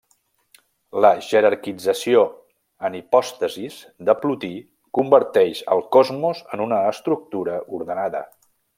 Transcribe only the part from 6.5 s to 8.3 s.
en una estructura ordenada.